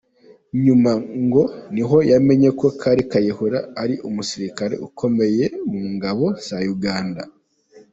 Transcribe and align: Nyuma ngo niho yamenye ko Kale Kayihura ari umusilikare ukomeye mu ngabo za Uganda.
Nyuma 0.63 0.91
ngo 1.25 1.43
niho 1.73 1.97
yamenye 2.11 2.49
ko 2.59 2.67
Kale 2.81 3.03
Kayihura 3.11 3.59
ari 3.81 3.95
umusilikare 4.07 4.75
ukomeye 4.87 5.43
mu 5.69 5.79
ngabo 5.93 6.25
za 6.47 6.59
Uganda. 6.75 7.23